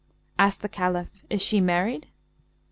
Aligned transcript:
Asked 0.39 0.63
the 0.63 0.67
Caliph, 0.69 1.21
'Is 1.29 1.43
she 1.43 1.61
married?' 1.61 2.07